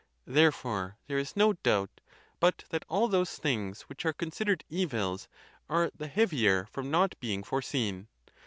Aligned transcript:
Therefore, 0.25 0.97
there 1.05 1.19
is 1.19 1.35
no 1.37 1.53
doubt 1.53 2.01
but 2.39 2.63
that 2.71 2.83
all 2.89 3.07
those 3.07 3.37
things 3.37 3.81
which 3.83 4.03
are 4.03 4.13
considered 4.13 4.63
evils 4.67 5.27
are 5.69 5.91
the 5.95 6.07
heavier 6.07 6.65
from 6.65 6.89
not 6.89 7.13
being 7.19 7.43
fore 7.43 7.61
seen. 7.61 8.07